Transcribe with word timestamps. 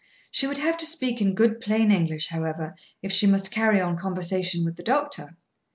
She 0.31 0.47
would 0.47 0.57
have 0.57 0.77
to 0.79 0.85
speak 0.87 1.21
in 1.21 1.35
good 1.35 1.61
plain 1.61 1.91
English, 1.91 2.29
however, 2.29 2.75
if 3.03 3.11
she 3.11 3.27
must 3.27 3.51
carry 3.51 3.79
on 3.79 3.97
conversation 3.99 4.65
with 4.65 4.75
the 4.75 4.81
doctor. 4.81 5.37